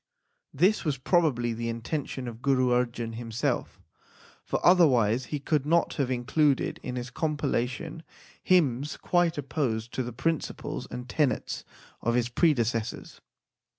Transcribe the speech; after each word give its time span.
This 0.51 0.83
was 0.83 0.97
probably 0.97 1.53
the 1.53 1.69
intention 1.69 2.27
of 2.27 2.41
Guru 2.41 2.69
Arjan 2.69 3.13
himself, 3.13 3.79
for 4.43 4.59
otherwise 4.65 5.25
he 5.25 5.39
could 5.39 5.63
not 5.63 5.93
have 5.97 6.09
included 6.09 6.79
in 6.81 6.95
his 6.95 7.11
compilation 7.11 8.01
hymns 8.41 8.97
quite 8.97 9.37
opposed 9.37 9.93
to 9.93 10.01
the 10.01 10.11
principles 10.11 10.87
and 10.89 11.07
tenets 11.07 11.63
of 12.01 12.15
his 12.15 12.29
predecessors. 12.29 13.21